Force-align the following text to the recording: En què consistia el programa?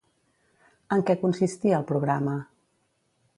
En 0.97 1.03
què 1.09 1.15
consistia 1.25 1.75
el 1.81 1.87
programa? 1.93 2.35